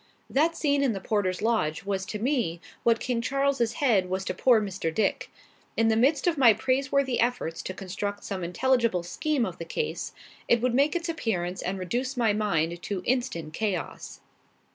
That 0.31 0.57
scene 0.57 0.81
in 0.81 0.93
the 0.93 0.99
porter's 0.99 1.43
lodge 1.43 1.83
was 1.85 2.07
to 2.07 2.17
me 2.17 2.59
what 2.81 2.99
King 2.99 3.21
Charles's 3.21 3.73
head 3.73 4.09
was 4.09 4.25
to 4.25 4.33
poor 4.33 4.59
Mr. 4.59 4.91
Dick. 4.91 5.29
In 5.77 5.89
the 5.89 5.95
midst 5.95 6.25
of 6.25 6.39
my 6.39 6.53
praiseworthy 6.55 7.19
efforts 7.19 7.61
to 7.61 7.73
construct 7.75 8.23
some 8.23 8.43
intelligible 8.43 9.03
scheme 9.03 9.45
of 9.45 9.59
the 9.59 9.63
case, 9.63 10.11
it 10.47 10.59
would 10.59 10.73
make 10.73 10.95
its 10.95 11.07
appearance 11.07 11.61
and 11.61 11.77
reduce 11.77 12.17
my 12.17 12.33
mind 12.33 12.81
to 12.81 13.03
instant 13.05 13.53
chaos. 13.53 14.21